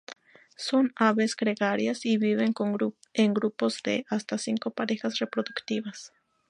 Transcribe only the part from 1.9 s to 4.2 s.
y viven en grupos de